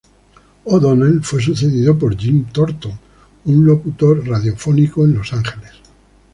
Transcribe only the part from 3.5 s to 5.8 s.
locutor radiofónico en Los Ángeles.